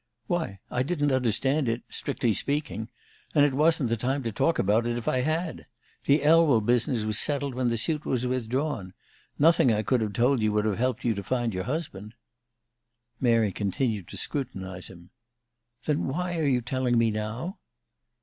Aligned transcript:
"Why, 0.25 0.57
I 0.71 0.81
didn't 0.81 1.11
understand 1.11 1.69
it 1.69 1.83
strictly 1.91 2.33
speaking. 2.33 2.89
And 3.35 3.45
it 3.45 3.53
wasn't 3.53 3.89
the 3.89 3.95
time 3.95 4.23
to 4.23 4.31
talk 4.31 4.57
about 4.57 4.87
it, 4.87 4.97
if 4.97 5.07
I 5.07 5.19
had. 5.19 5.67
The 6.05 6.23
Elwell 6.23 6.61
business 6.61 7.03
was 7.03 7.19
settled 7.19 7.53
when 7.53 7.67
the 7.67 7.77
suit 7.77 8.03
was 8.03 8.25
withdrawn. 8.25 8.95
Nothing 9.37 9.71
I 9.71 9.83
could 9.83 10.01
have 10.01 10.13
told 10.13 10.41
you 10.41 10.53
would 10.53 10.65
have 10.65 10.79
helped 10.79 11.05
you 11.05 11.13
to 11.13 11.23
find 11.23 11.53
your 11.53 11.65
husband." 11.65 12.15
Mary 13.19 13.51
continued 13.51 14.07
to 14.07 14.17
scrutinize 14.17 14.87
him. 14.87 15.11
"Then 15.85 16.07
why 16.07 16.39
are 16.39 16.47
you 16.47 16.61
telling 16.61 16.97
me 16.97 17.11
now?" 17.11 17.59